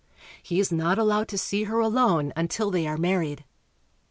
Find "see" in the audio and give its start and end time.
1.37-1.65